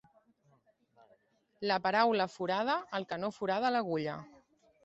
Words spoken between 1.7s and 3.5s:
La paraula forada el que no